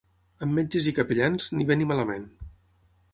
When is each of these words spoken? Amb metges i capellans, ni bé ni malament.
Amb 0.45 0.55
metges 0.59 0.87
i 0.91 0.93
capellans, 0.99 1.45
ni 1.59 1.67
bé 1.73 1.77
ni 1.81 1.89
malament. 1.91 2.25